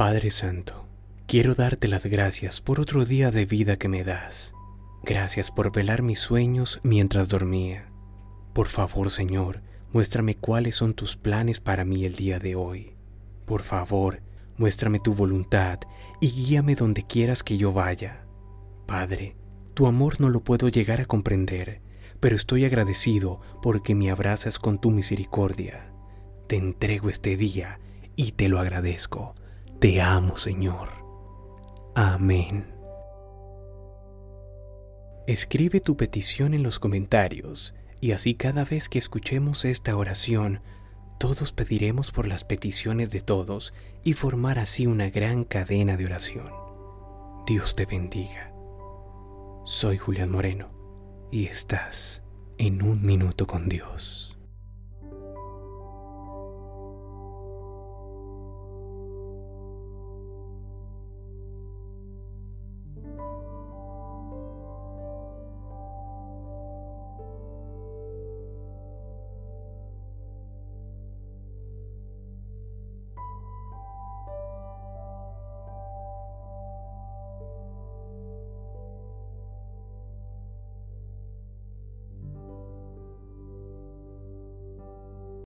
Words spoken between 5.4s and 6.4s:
por velar mis